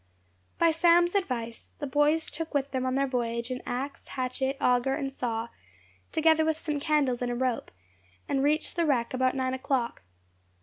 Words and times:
By 0.57 0.71
Sam's 0.71 1.13
advice, 1.13 1.73
the 1.77 1.85
boys 1.85 2.27
took 2.31 2.55
with 2.55 2.71
them 2.71 2.87
on 2.87 2.95
their 2.95 3.05
voyage 3.05 3.51
an 3.51 3.61
ax, 3.67 4.07
hatchet, 4.07 4.57
auger, 4.59 4.95
and 4.95 5.11
saw, 5.13 5.49
together 6.11 6.43
with 6.43 6.57
some 6.57 6.79
candles 6.79 7.21
and 7.21 7.31
a 7.31 7.35
rope, 7.35 7.69
and 8.27 8.43
reached 8.43 8.75
the 8.75 8.87
wreck 8.87 9.13
about 9.13 9.35
nine 9.35 9.53
o'clock. 9.53 10.01